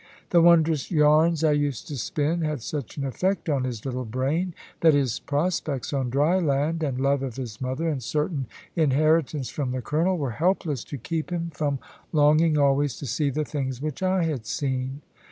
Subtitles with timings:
[0.31, 4.55] The wondrous yarns I used to spin had such an effect on his little brain,
[4.79, 9.69] that his prospects on dry land, and love of his mother, and certain inheritance from
[9.73, 11.77] the Colonel, were helpless to keep him from
[12.11, 15.03] longing always to see the things which I had seen.